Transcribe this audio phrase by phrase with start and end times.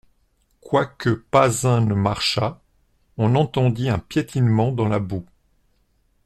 [0.61, 2.59] Quoique pas un ne marchât,
[3.17, 5.27] on entendait un piétinement dans la boue.